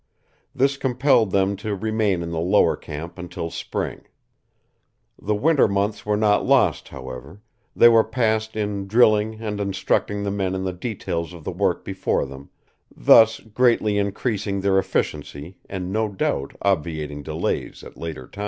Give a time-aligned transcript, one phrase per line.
[0.55, 4.07] This compelled them to remain in the lower camp until spring.
[5.21, 7.39] The winter months were not lost, however;
[7.75, 11.85] they were passed in drilling and instructing the men in the details of the work
[11.85, 12.49] before them,
[12.89, 18.39] thus greatly increasing their efficiency and no doubt obviating delays at later times.